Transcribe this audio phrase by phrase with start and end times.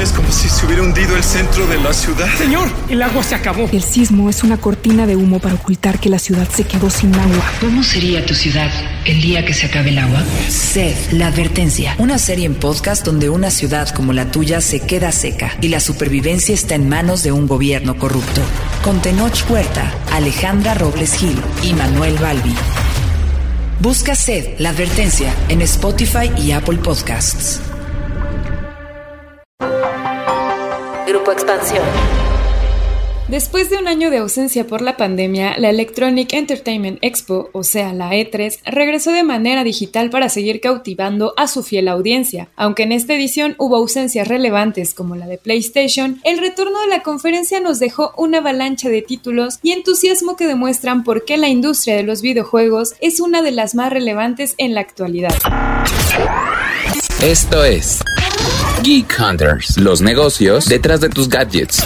[0.00, 2.26] Es como si se hubiera hundido el centro de la ciudad.
[2.38, 3.68] Señor, el agua se acabó.
[3.70, 7.14] El sismo es una cortina de humo para ocultar que la ciudad se quedó sin
[7.14, 7.44] agua.
[7.60, 8.70] ¿Cómo sería tu ciudad
[9.04, 10.24] el día que se acabe el agua?
[10.48, 11.96] Sed, la advertencia.
[11.98, 15.80] Una serie en podcast donde una ciudad como la tuya se queda seca y la
[15.80, 18.40] supervivencia está en manos de un gobierno corrupto.
[18.82, 22.54] Con Tenoch Huerta, Alejandra Robles Gil y Manuel Balbi.
[23.80, 27.60] Busca Sed, la advertencia en Spotify y Apple Podcasts.
[31.20, 31.84] Grupo Expansión.
[33.28, 37.92] Después de un año de ausencia por la pandemia, la Electronic Entertainment Expo, o sea,
[37.92, 42.48] la E3, regresó de manera digital para seguir cautivando a su fiel audiencia.
[42.56, 47.02] Aunque en esta edición hubo ausencias relevantes como la de PlayStation, el retorno de la
[47.02, 51.96] conferencia nos dejó una avalancha de títulos y entusiasmo que demuestran por qué la industria
[51.96, 55.34] de los videojuegos es una de las más relevantes en la actualidad.
[57.22, 58.00] Esto es
[58.82, 61.82] Geek Hunters, los negocios detrás de tus gadgets.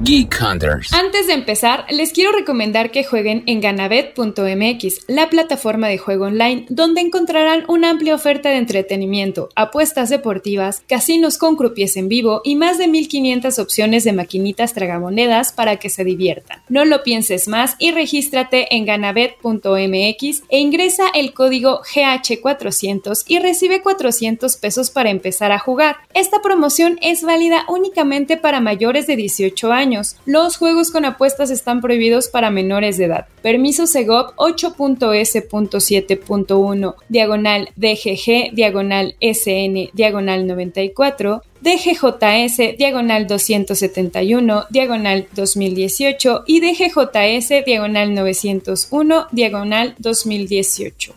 [0.00, 0.92] Geek Hunters.
[0.92, 6.66] Antes de empezar, les quiero recomendar que jueguen en ganabet.mx, la plataforma de juego online,
[6.68, 12.54] donde encontrarán una amplia oferta de entretenimiento, apuestas deportivas, casinos con croupiers en vivo y
[12.54, 16.62] más de 1500 opciones de maquinitas tragamonedas para que se diviertan.
[16.68, 23.82] No lo pienses más y regístrate en ganabet.mx e ingresa el código GH400 y recibe
[23.82, 25.96] 400 pesos para empezar a jugar.
[26.14, 29.87] Esta promoción es válida únicamente para mayores de 18 años
[30.26, 33.26] los juegos con apuestas están prohibidos para menores de edad.
[33.48, 46.60] Permiso Segov 8.s.7.1, diagonal DGG, diagonal SN, diagonal 94, DGJS diagonal 271 diagonal 2018 y
[46.60, 51.14] DGJS diagonal 901 diagonal 2018.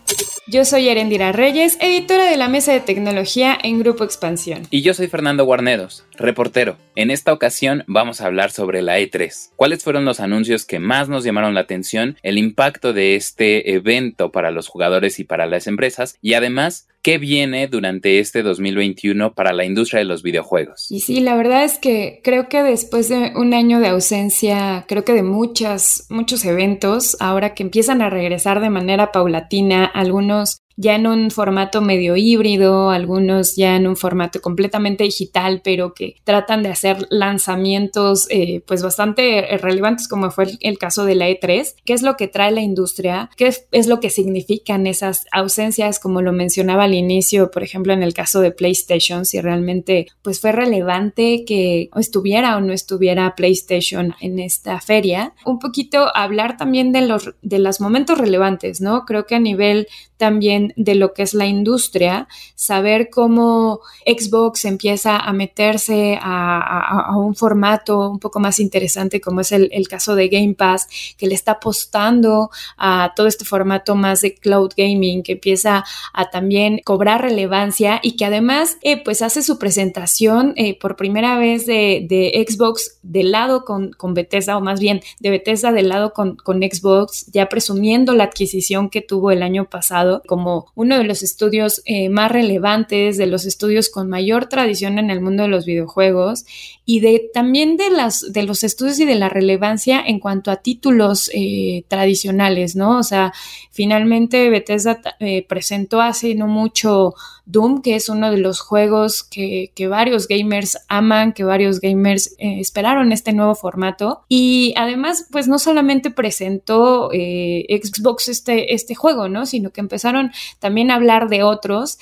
[0.48, 4.66] Yo soy Erendira Reyes, editora de la Mesa de Tecnología en Grupo Expansión.
[4.70, 6.76] Y yo soy Fernando Guarneros, reportero.
[6.96, 9.50] En esta ocasión vamos a hablar sobre la E3.
[9.54, 12.18] ¿Cuáles fueron los anuncios que más nos llamaron la atención?
[12.22, 16.16] El impacto de este evento para los jugadores y para las empresas.
[16.22, 20.90] Y además, ¿qué viene durante este 2021 para la industria de los videojuegos?
[20.90, 25.04] Y sí, la verdad es que creo que después de un año de ausencia, creo
[25.04, 30.94] que de muchas, muchos eventos, ahora que empiezan a regresar de manera paulatina, algunos ya
[30.94, 36.62] en un formato medio híbrido, algunos ya en un formato completamente digital, pero que tratan
[36.62, 41.92] de hacer lanzamientos eh, pues bastante relevantes como fue el, caso de la E3, qué
[41.92, 46.32] es lo que trae la industria, qué es, lo que significan esas ausencias, como lo
[46.32, 51.90] mencionaba inicio, por ejemplo, en el caso de PlayStation, si realmente pues fue relevante que
[51.96, 55.34] estuviera o no estuviera PlayStation en esta feria.
[55.44, 59.04] Un poquito hablar también de los, de los momentos relevantes, ¿no?
[59.04, 59.86] Creo que a nivel
[60.22, 67.34] también de lo que es la industria, saber cómo Xbox empieza a meterse a, un
[67.34, 70.86] formato un poco más interesante como es el, caso de Game Pass,
[71.18, 76.30] que le está apostando a todo este formato más de cloud gaming, que empieza a
[76.30, 81.66] también cobrar relevancia y que además eh, pues hace su presentación eh, por primera vez
[81.66, 86.36] de, Xbox del lado con, con, Bethesda, o más bien de Bethesda del lado con,
[86.36, 91.22] con Xbox, ya presumiendo la adquisición que tuvo el año pasado como uno de los
[91.22, 95.64] estudios eh, más relevantes, de los estudios con mayor tradición en el mundo de los
[95.64, 96.44] videojuegos
[96.84, 100.56] y de también de, las, de los estudios y de la relevancia en cuanto a
[100.56, 102.98] títulos eh, tradicionales, ¿no?
[102.98, 103.32] O sea,
[103.70, 109.70] finalmente Bethesda eh, presentó hace no mucho Doom, que es uno de los juegos que,
[109.88, 114.24] varios gamers aman, que varios gamers eh, esperaron este nuevo formato.
[114.28, 119.46] Y además, pues no solamente presentó Xbox este, este juego, ¿no?
[119.46, 121.98] Sino que empezaron también a hablar de otros.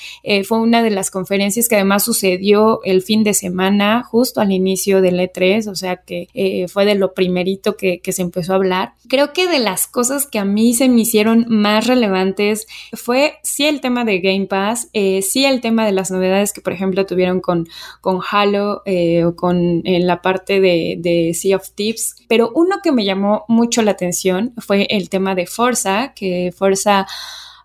[0.46, 4.69] fue una de las conferencias que además sucedió el fin de semana, justo al inicio
[5.00, 8.94] del E3, o sea que eh, fue de lo primerito que, se empezó a hablar.
[9.08, 13.66] Creo que de las cosas que a mí se me hicieron más relevantes fue sí
[13.66, 17.06] el tema de Game Pass, eh, sí el tema de las novedades que por ejemplo
[17.06, 17.68] tuvieron con,
[18.00, 22.90] con Halo eh, o con la parte de, de Sea of Tips, pero uno que
[22.90, 27.06] me llamó mucho la atención fue el tema de Forza, que Forza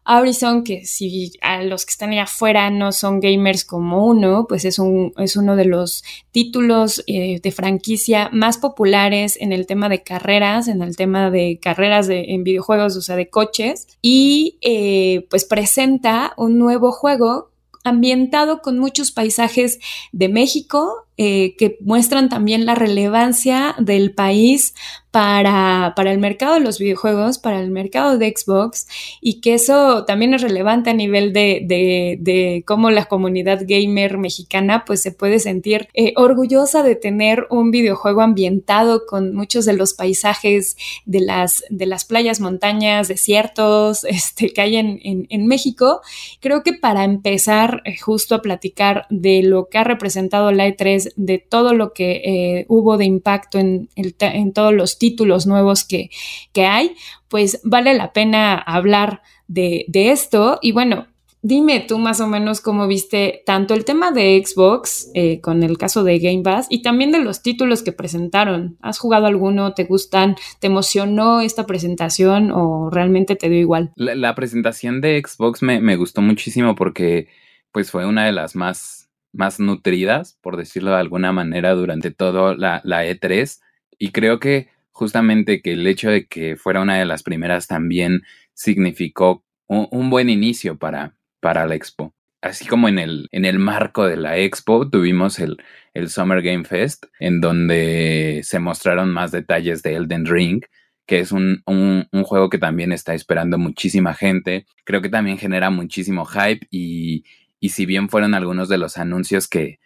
[0.06, 4.66] Horizon, que si a los que están allá afuera no son gamers como uno, pues
[4.66, 9.90] es, un, es uno de los títulos eh, de franquicia más populares en el tema
[9.90, 14.58] de carreras, en el tema de carreras de, en videojuegos, o sea, de coches, y
[14.62, 17.52] eh, pues presenta un nuevo juego
[17.84, 19.80] ambientado con muchos paisajes
[20.12, 24.74] de México eh, que muestran también la relevancia del país
[25.16, 28.86] para, para, el mercado de los videojuegos, para el mercado de Xbox,
[29.22, 34.18] y que eso también es relevante a nivel de, de, de cómo la comunidad gamer
[34.18, 39.72] mexicana pues se puede sentir eh, orgullosa de tener un videojuego ambientado con muchos de
[39.72, 40.76] los paisajes
[41.06, 46.02] de las, de las playas, montañas, desiertos este, que hay en, en, México.
[46.42, 51.05] Creo que para empezar eh, justo a platicar de lo que ha representado la E3
[51.16, 56.10] de todo lo que eh, hubo de impacto en, en, todos los títulos nuevos que,
[56.54, 56.96] que, hay,
[57.28, 60.60] pues vale la pena hablar de, de esto.
[60.62, 61.08] Y bueno,
[61.48, 65.78] Dime tú más o menos cómo viste tanto el tema de Xbox eh, con el
[65.78, 68.80] caso de Game Pass y también de los títulos que presentaron.
[68.82, 69.76] ¿Has jugado alguno?
[69.76, 70.38] ¿Te gustan?
[70.60, 73.94] ¿Te emocionó esta presentación o realmente te dio igual?
[73.96, 77.28] La, presentación de Xbox me, me, gustó muchísimo porque
[77.72, 78.95] pues fue una de las más
[79.36, 83.60] más nutridas, por decirlo de alguna manera, durante toda la, la, E3.
[84.00, 88.24] Y creo que justamente que el hecho de que fuera una de las primeras también
[88.54, 92.14] significó un, buen inicio para, para la expo.
[92.42, 95.58] Así como en el, en el marco de la expo tuvimos el,
[95.94, 100.64] el Summer Game Fest, en donde se mostraron más detalles de Elden Ring,
[101.08, 104.66] que es un, un, un, juego que también está esperando muchísima gente.
[104.86, 107.26] Creo que también genera muchísimo hype y,
[107.66, 109.80] y si bien fueron algunos de los anuncios que,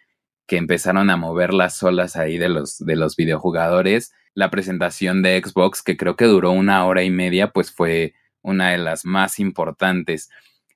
[0.46, 5.40] que empezaron a mover las olas ahí de los, de los videojugadores, la presentación de
[5.42, 8.12] Xbox, que creo que duró una hora y media, pues fue
[8.42, 10.28] una de las más importantes.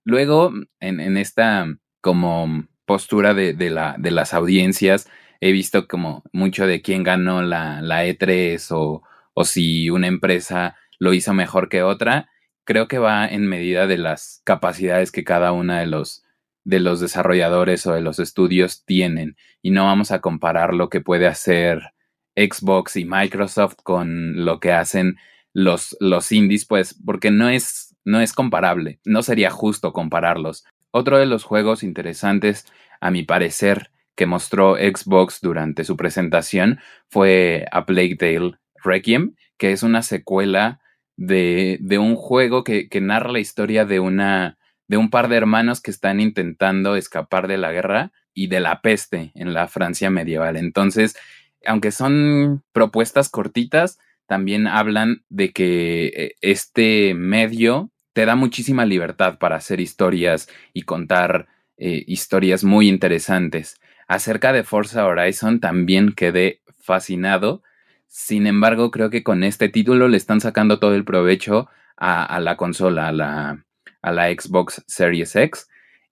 [0.03, 1.67] Luego, en, en esta
[2.01, 5.07] como postura de, de, la, de las audiencias,
[5.43, 9.03] he visto como mucho de quién ganó la, la E3 o,
[9.35, 12.31] o si una empresa lo hizo mejor que otra.
[12.65, 16.24] Creo que va en medida de las capacidades que cada una de los
[16.65, 21.01] de los desarrolladores o de los estudios tienen y no vamos a comparar lo que
[21.01, 21.93] puede hacer
[22.37, 25.17] Xbox y Microsoft con lo que hacen
[25.53, 30.65] los, los indies, pues porque no es, no es comparable, no sería justo compararlos.
[30.91, 32.67] Otro de los juegos interesantes,
[33.01, 38.53] a mi parecer, que mostró Xbox durante su presentación fue A Plague Tale
[38.83, 40.81] Requiem, que es una secuela
[41.17, 44.59] de, de un juego que, que narra la historia de una
[44.89, 48.81] de un par de hermanos que están intentando escapar de la guerra y de la
[48.81, 50.57] peste en la Francia medieval.
[50.57, 51.17] Entonces,
[51.65, 59.39] aunque son propuestas cortitas, también hablan de que eh, este medio te da muchísima libertad
[59.39, 63.81] para hacer historias y contar eh, historias muy interesantes.
[64.07, 67.63] Acerca de Forza Horizon también quedé fascinado.
[68.07, 72.41] Sin embargo, creo que con este título le están sacando todo el provecho a, a
[72.41, 73.64] la consola, a la,
[74.05, 75.67] a la Xbox Series X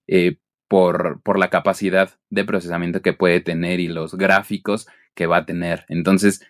[0.07, 0.37] eh,
[0.67, 5.45] por, por la capacidad de procesamiento que puede tener y los gráficos que va a
[5.45, 5.85] tener.
[5.87, 6.41] Entonces,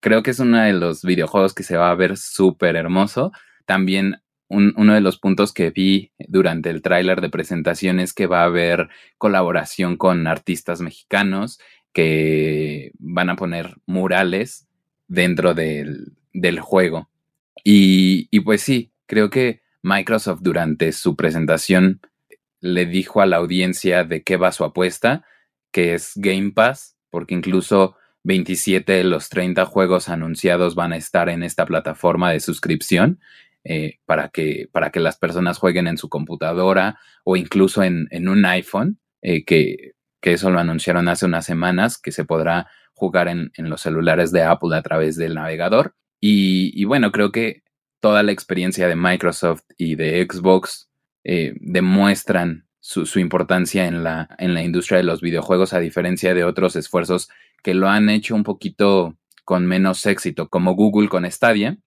[0.00, 3.30] creo que es uno de los videojuegos que se va a ver súper hermoso.
[3.64, 8.40] También uno de los puntos que vi durante el tráiler de presentación es que va
[8.40, 11.60] a haber colaboración con artistas mexicanos
[11.92, 14.66] que van a poner murales
[15.06, 17.08] dentro del, del juego.
[17.62, 22.00] Y, y, pues sí, creo que Microsoft durante su presentación
[22.60, 25.24] le dijo a la audiencia de qué va su apuesta,
[25.70, 31.28] que es Game Pass, porque incluso 27 de los 30 juegos anunciados van a estar
[31.28, 33.20] en esta plataforma de suscripción
[33.64, 38.28] eh, para, que, para que las personas jueguen en su computadora o incluso en, en
[38.28, 43.28] un iPhone, eh, que, que, eso lo anunciaron hace unas semanas, que se podrá jugar
[43.28, 45.94] en, en los celulares de Apple a través del navegador.
[46.20, 47.62] Y, y bueno, creo que
[48.00, 50.88] toda la experiencia de Microsoft y de Xbox
[51.24, 56.34] eh, demuestran su, su, importancia en la, en la industria de los videojuegos, a diferencia
[56.34, 57.28] de otros esfuerzos
[57.62, 61.78] que lo han hecho un poquito con menos éxito, como Google con Stadia.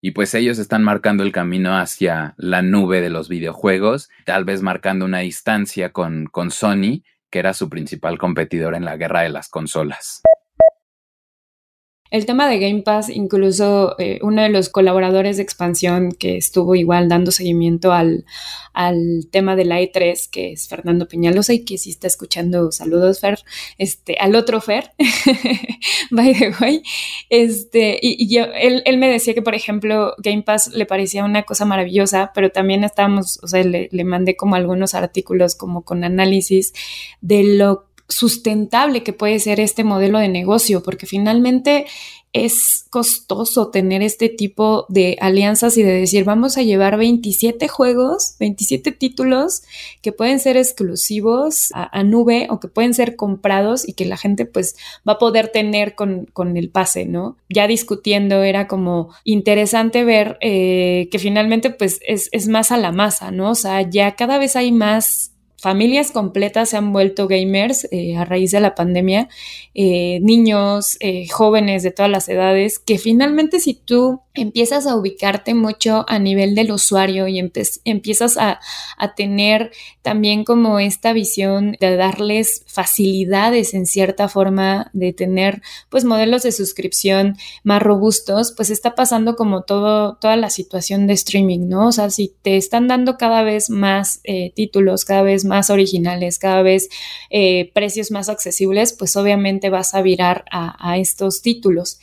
[0.00, 4.60] Y pues ellos están marcando el camino hacia la nube de los videojuegos, tal vez
[4.60, 9.30] marcando una distancia con, con Sony, que era su principal competidor en la guerra de
[9.30, 10.22] las consolas.
[12.14, 16.76] El tema de Game Pass, incluso eh, uno de los colaboradores de expansión que estuvo
[16.76, 18.24] igual dando seguimiento al,
[18.72, 23.18] al tema de la E3, que es Fernando Peñalosa y que si está escuchando, saludos
[23.18, 23.40] Fer,
[23.78, 24.92] este, al otro Fer,
[26.12, 26.84] by the way,
[27.30, 31.42] este, y, yo, él, él, me decía que, por ejemplo, Game Pass le parecía una
[31.42, 36.04] cosa maravillosa, pero también estábamos, o sea, le, le mandé como algunos artículos como con
[36.04, 36.74] análisis
[37.20, 41.86] de lo sustentable que puede ser este modelo de negocio, porque finalmente
[42.34, 48.34] es costoso tener este tipo de alianzas y de decir, vamos a llevar 27 juegos,
[48.40, 49.62] 27 títulos
[50.02, 54.46] que pueden ser exclusivos a, nube o que pueden ser comprados y que la gente
[54.46, 54.74] pues
[55.08, 57.36] va a poder tener con, el pase, ¿no?
[57.48, 62.90] Ya discutiendo era como interesante ver eh, que finalmente pues es, es más a la
[62.90, 63.50] masa, ¿no?
[63.50, 65.33] O sea, ya cada vez hay más
[65.64, 69.30] familias completas se han vuelto gamers eh, a raíz de la pandemia,
[69.72, 75.54] eh, niños, eh, jóvenes de todas las edades, que finalmente si tú empiezas a ubicarte
[75.54, 78.60] mucho a nivel del usuario y empiezas a,
[79.16, 79.70] tener
[80.02, 86.50] también como esta visión de darles facilidades en cierta forma, de tener pues modelos de
[86.50, 91.88] suscripción más robustos, pues está pasando como todo, toda la situación de streaming, ¿no?
[91.88, 94.20] O sea, si te están dando cada vez más
[94.54, 96.88] títulos, cada vez más originales, cada vez
[97.30, 101.98] eh, precios más accesibles, pues obviamente vas a virar a estos títulos.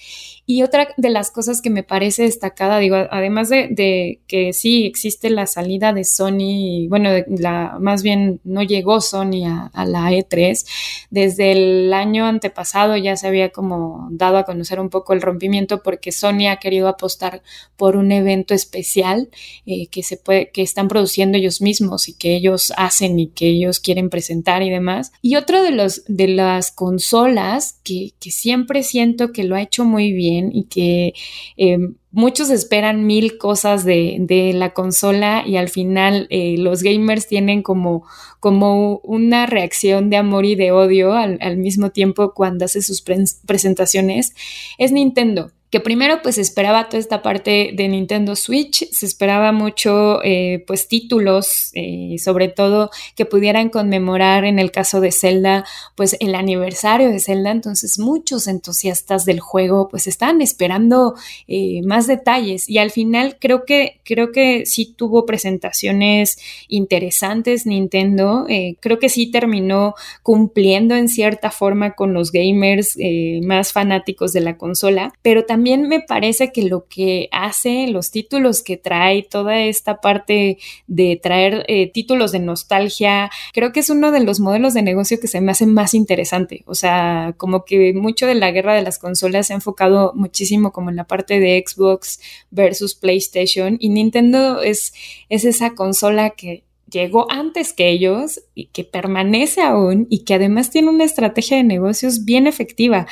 [0.51, 5.29] Y otra de las cosas que me parece destacada, digo, además de, que sí existe
[5.29, 10.65] la salida de Sony, bueno, la, más bien no llegó Sony a, la E3,
[11.09, 15.81] desde el año antepasado ya se había como dado a conocer un poco el rompimiento
[15.83, 17.43] porque Sony ha querido apostar
[17.77, 19.29] por un evento especial
[19.65, 23.47] eh, que se puede, que están produciendo ellos mismos y que ellos hacen y que
[23.47, 25.13] ellos quieren presentar y demás.
[25.21, 29.85] Y otro de los de las consolas que, que siempre siento que lo ha hecho
[29.85, 31.13] muy bien y que
[31.57, 31.77] eh,
[32.11, 38.05] muchos esperan mil cosas de, la consola y al final eh, los gamers tienen como,
[38.39, 43.03] como una reacción de amor y de odio al, al mismo tiempo cuando hace sus
[43.45, 44.33] presentaciones,
[44.77, 50.21] es Nintendo que primero pues esperaba toda esta parte de Nintendo Switch, se esperaba mucho
[50.21, 56.17] eh, pues títulos, eh, sobre todo que pudieran conmemorar en el caso de Zelda pues
[56.19, 61.15] el aniversario de Zelda, entonces muchos entusiastas del juego pues estaban esperando
[61.47, 62.69] eh, más detalles.
[62.69, 66.37] Y al final creo que creo que sí tuvo presentaciones
[66.67, 68.45] interesantes Nintendo,
[68.81, 72.97] creo que sí terminó cumpliendo en cierta forma con los gamers
[73.43, 78.09] más fanáticos de la consola, pero también también me parece que lo que hace los
[78.09, 83.91] títulos que trae, toda esta parte de traer eh, títulos de nostalgia, creo que es
[83.91, 86.63] uno de los modelos de negocio que se me hace más interesante.
[86.65, 90.71] O sea, como que mucho de la guerra de las consolas se ha enfocado muchísimo
[90.71, 94.95] como en la parte de Xbox versus PlayStation y Nintendo es,
[95.29, 100.71] es esa consola que llegó antes que ellos y que permanece aún y que además
[100.71, 103.05] tiene una estrategia de negocios bien efectiva.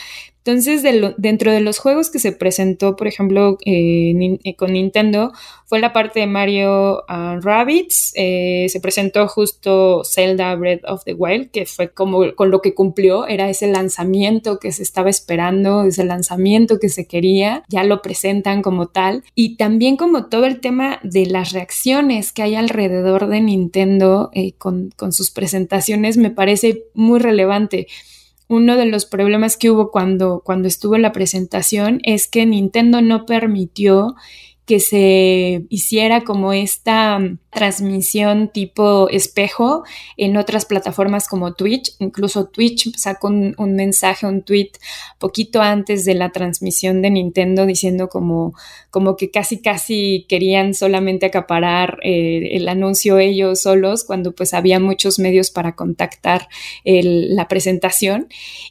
[0.50, 0.84] Entonces,
[1.18, 5.32] dentro de los juegos que se presentó, por ejemplo, eh, eh, con Nintendo,
[5.68, 8.13] fue la parte de Mario uh, Rabbids.
[8.15, 12.74] Eh, se presentó justo Zelda Breath of the Wild, que fue como con lo que
[12.74, 18.01] cumplió, era ese lanzamiento que se estaba esperando, ese lanzamiento que se quería, ya lo
[18.01, 19.24] presentan como tal.
[19.36, 25.13] Y también como todo el tema de las reacciones que hay alrededor de Nintendo con
[25.13, 27.86] sus presentaciones me parece muy relevante
[28.50, 33.25] uno de los problemas que hubo cuando, cuando estuvo la presentación es que Nintendo no
[33.25, 34.15] permitió
[34.70, 39.84] que se hiciera como esta mm, transmisión tipo espejo
[40.16, 41.96] en otras plataformas como Twitch.
[41.98, 44.70] Incluso Twitch sacó un, mensaje, un tweet
[45.18, 48.54] poquito antes de la transmisión de Nintendo diciendo como,
[48.92, 54.80] como que casi casi querían solamente acaparar eh, el anuncio ellos solos cuando pues había
[54.80, 56.48] muchos medios para contactar
[56.86, 58.28] la presentación.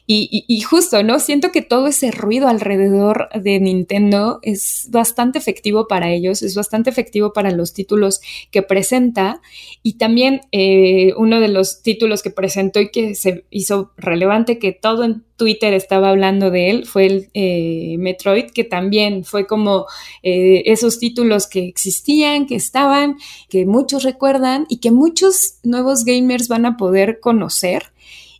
[0.07, 1.19] Y, y justo, ¿no?
[1.19, 6.89] Siento que todo ese ruido alrededor de Nintendo es bastante efectivo para ellos, es bastante
[6.89, 9.41] efectivo para los títulos que presenta.
[9.83, 14.71] Y también eh, uno de los títulos que presentó y que se hizo relevante, que
[14.71, 19.87] todo en Twitter estaba hablando de él, fue el eh, Metroid, que también fue como
[20.23, 23.17] eh, esos títulos que existían, que estaban,
[23.49, 27.91] que muchos recuerdan y que muchos nuevos gamers van a poder conocer.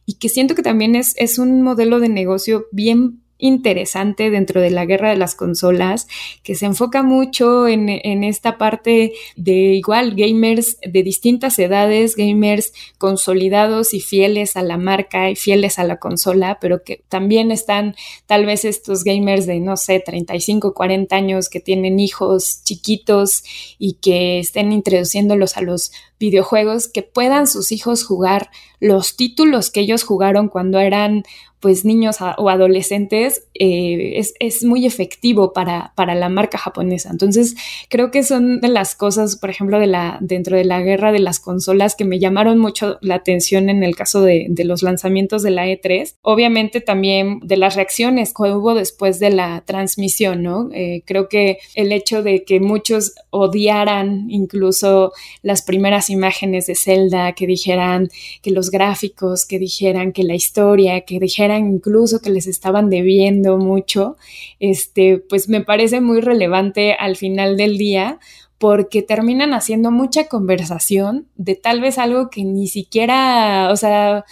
[0.06, 4.69] Y que siento que también es, es un modelo de negocio bien interesante dentro de
[4.69, 6.08] la guerra de las consolas,
[6.43, 7.89] que se enfoca mucho en,
[8.24, 15.31] esta parte de igual gamers de distintas edades, gamers consolidados y fieles a la marca
[15.31, 17.96] y fieles a la consola, pero que también están
[18.27, 23.43] tal vez estos gamers de, no sé, 35, 40 años que tienen hijos chiquitos
[23.79, 29.81] y que estén introduciéndolos a los videojuegos, que puedan sus hijos jugar los títulos que
[29.81, 31.24] ellos jugaron cuando eran
[31.60, 37.10] pues niños o adolescentes eh, es, es, muy efectivo para, para la marca japonesa.
[37.10, 37.56] Entonces
[37.89, 41.20] creo que son de las cosas, por ejemplo, de la, dentro de la guerra de
[41.20, 45.44] las consolas que me llamaron mucho la atención en el caso de, de los lanzamientos
[45.44, 46.16] de la E3.
[46.22, 50.70] Obviamente también de las reacciones que hubo después de la transmisión, ¿no?
[50.74, 55.12] Eh, creo que el hecho de que muchos odiaran incluso
[55.42, 58.10] las primeras imágenes de Zelda, que dijeran
[58.42, 63.58] que los gráficos, que dijeran que la historia, que dijeran incluso que les estaban debiendo
[63.58, 64.18] mucho,
[64.60, 68.20] este, pues me parece muy relevante al final del día
[68.58, 74.25] porque terminan haciendo mucha conversación de tal vez algo que ni siquiera, o sea,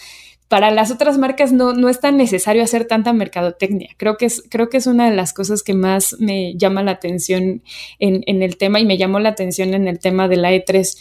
[0.48, 3.90] para las otras marcas no, no es tan necesario hacer tanta mercadotecnia.
[3.96, 6.92] Creo que, es, creo que es una de las cosas que más me llama la
[6.92, 7.62] atención
[7.98, 10.98] en, en el tema y me llamó la atención en el tema de la E3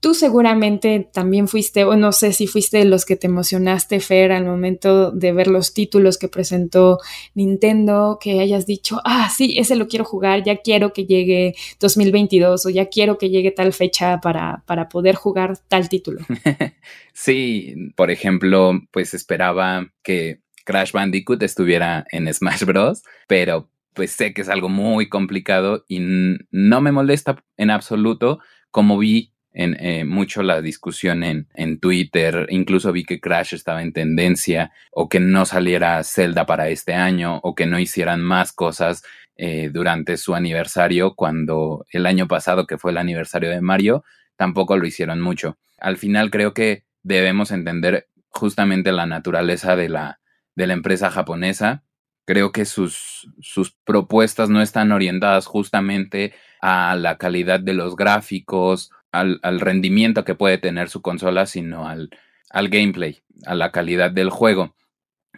[0.00, 4.30] Tú seguramente también fuiste, o no sé si fuiste de los que te emocionaste, Fer,
[4.30, 6.98] al momento de ver los títulos que presentó
[7.34, 12.66] Nintendo, que hayas dicho, ah, sí, ese lo quiero jugar, ya quiero que llegue 2022
[12.66, 16.20] o ya quiero que llegue tal fecha para, para poder jugar tal título.
[17.12, 24.32] sí, por ejemplo, pues esperaba que Crash Bandicoot estuviera en Smash Bros., pero pues sé
[24.32, 28.38] que es algo muy complicado y no me molesta en absoluto
[28.70, 33.92] como vi eh, mucho la discusión en, en, Twitter, incluso vi que Crash estaba en
[33.92, 39.02] tendencia, o que no saliera Zelda para este año, o que no hicieran más cosas
[39.36, 44.04] eh, durante su aniversario, cuando el año pasado, que fue el aniversario de Mario,
[44.36, 45.58] tampoco lo hicieron mucho.
[45.78, 50.20] Al final creo que debemos entender justamente la naturaleza de la,
[50.54, 51.82] de la empresa japonesa.
[52.26, 58.92] Creo que sus, sus propuestas no están orientadas justamente a la calidad de los gráficos
[59.12, 62.10] al, rendimiento que puede tener su consola, sino al,
[62.50, 64.74] al gameplay, a la calidad del juego.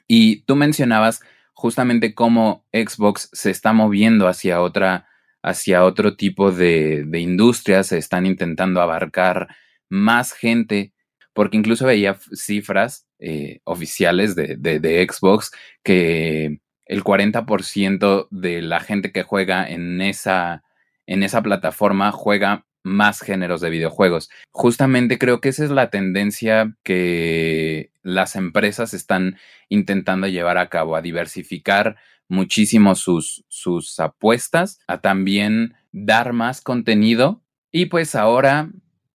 [0.06, 1.22] Y tú mencionabas
[1.52, 5.08] justamente cómo Xbox se está moviendo hacia otra,
[5.42, 9.48] hacia otro tipo de, de industria, se están intentando abarcar
[9.88, 10.92] más gente,
[11.32, 15.50] porque incluso veía cifras eh, oficiales de, de, de, Xbox
[15.82, 20.64] que el 40% de la gente que juega en esa,
[21.06, 24.30] en esa plataforma juega más géneros de videojuegos.
[24.52, 29.36] Justamente creo que esa es la tendencia que las empresas están
[29.68, 31.96] intentando llevar a cabo, a diversificar
[32.28, 38.70] muchísimo sus, sus apuestas, a también dar más contenido y pues ahora,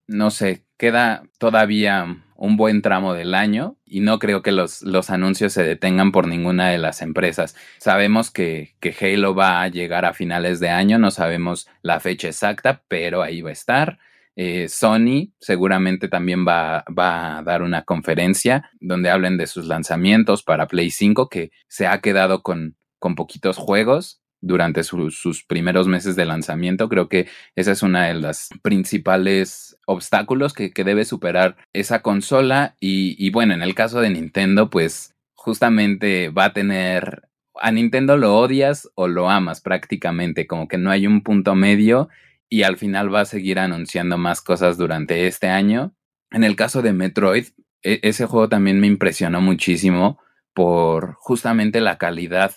[0.08, 5.10] no sé, queda todavía un buen tramo del año y no creo que los, los
[5.10, 7.56] anuncios se detengan por ninguna de las empresas.
[7.78, 12.28] Sabemos que, que, Halo va a llegar a finales de año, no sabemos la fecha
[12.28, 13.98] exacta, pero ahí va a estar.
[14.36, 20.44] Eh, Sony seguramente también va, va, a dar una conferencia donde hablen de sus lanzamientos
[20.44, 26.16] para Play 5, que se ha quedado con, con poquitos juegos durante sus primeros meses
[26.16, 26.88] de lanzamiento.
[26.88, 32.76] Creo que esa es una de las principales obstáculos que, debe superar esa consola.
[32.80, 37.24] Y, y, bueno, en el caso de Nintendo, pues justamente va a tener...
[37.58, 42.10] A Nintendo lo odias o lo amas prácticamente, como que no hay un punto medio
[42.50, 45.96] y al final va a seguir anunciando más cosas durante este año.
[46.32, 47.48] En el caso de Metroid,
[47.82, 50.20] e, ese juego también me impresionó muchísimo
[50.54, 52.56] por justamente la calidad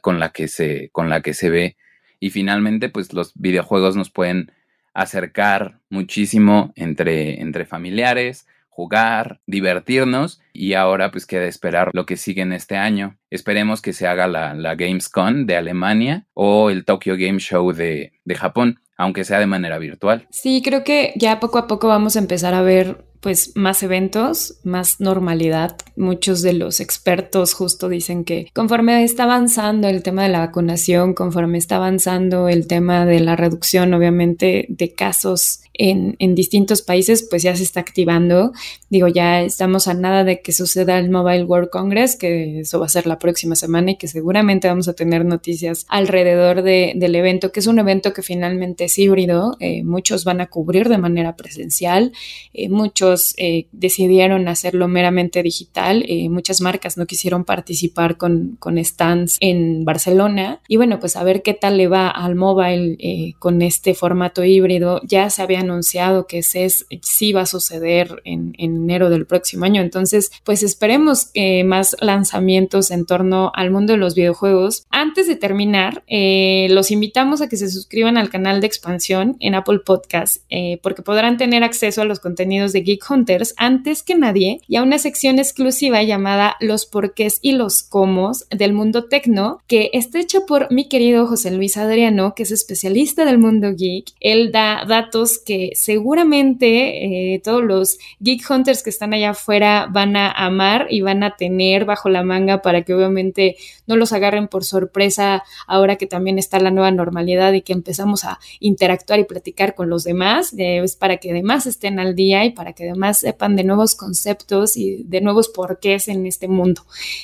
[0.00, 1.76] con, la que se, con la que se ve.
[2.20, 4.52] Y finalmente, pues los videojuegos nos pueden
[4.94, 12.42] acercar muchísimo entre, entre familiares, jugar, divertirnos y ahora pues queda esperar lo que sigue
[12.42, 13.16] en este año.
[13.30, 18.12] Esperemos que se haga la, la Gamescom de Alemania o el Tokyo Game Show de,
[18.24, 20.26] de Japón, aunque sea de manera virtual.
[20.30, 24.60] Sí, creo que ya poco a poco vamos a empezar a ver pues más eventos,
[24.62, 25.76] más normalidad.
[25.96, 31.12] Muchos de los expertos justo dicen que conforme está avanzando el tema de la vacunación,
[31.12, 37.42] conforme está avanzando el tema de la reducción obviamente de casos en, distintos países, pues
[37.42, 38.52] ya se está activando.
[38.90, 42.86] Digo, ya estamos a nada de que suceda el Mobile World Congress, que eso va
[42.86, 47.14] a ser la próxima semana y que seguramente vamos a tener noticias alrededor de, del
[47.14, 49.56] evento, que es un evento que finalmente es híbrido.
[49.60, 52.12] Eh, muchos van a cubrir de manera presencial,
[52.52, 58.82] eh, muchos eh, decidieron hacerlo meramente digital, eh, muchas marcas no quisieron participar con, con
[58.82, 60.60] stands en Barcelona.
[60.68, 64.44] Y bueno, pues a ver qué tal le va al mobile eh, con este formato
[64.44, 65.00] híbrido.
[65.04, 69.82] Ya se habían anunciado que CES sí va a suceder en, enero del próximo año.
[69.82, 74.86] Entonces, pues esperemos eh, más lanzamientos en torno al mundo de los videojuegos.
[74.90, 79.54] Antes de terminar, eh, los invitamos a que se suscriban al canal de expansión en
[79.54, 84.14] Apple Podcast, eh, porque podrán tener acceso a los contenidos de Geek Hunters antes que
[84.14, 88.16] nadie y a una sección exclusiva llamada Los porqués y los cómo
[88.50, 93.24] del mundo tecno, que está hecha por mi querido José Luis Adriano, que es especialista
[93.24, 94.06] del mundo geek.
[94.20, 100.16] Él da datos que seguramente eh, todos los Geek Hunters que están allá afuera van
[100.16, 104.48] a amar y van a tener bajo la manga para que obviamente no los agarren
[104.48, 109.24] por sorpresa ahora que también está la nueva normalidad y que empezamos a interactuar y
[109.24, 112.84] platicar con los demás, eh, es para que además estén al día y para que
[112.88, 116.82] además sepan de nuevos conceptos y de nuevos porqués en este mundo.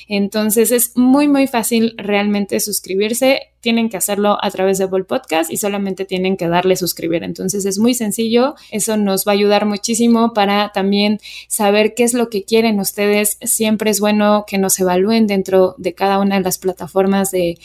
[0.08, 5.50] Entonces es muy, muy fácil realmente suscribirse tienen que hacerlo a través de Apple Podcast
[5.50, 7.22] y solamente tienen que darle suscribir.
[7.22, 12.12] Entonces es muy sencillo, eso nos va a ayudar muchísimo para también saber qué es
[12.12, 13.38] lo que quieren ustedes.
[13.40, 17.58] Siempre es bueno que nos evalúen dentro de cada una de las plataformas de,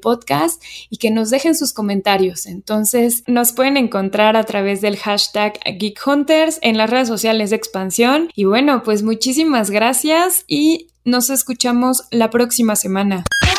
[0.00, 2.46] podcast y que nos dejen sus comentarios.
[2.46, 7.56] Entonces nos pueden encontrar a través del hashtag Geek Hunters en las redes sociales de
[7.56, 8.30] expansión.
[8.34, 13.22] Y bueno, pues muchísimas gracias y nos escuchamos la próxima semana.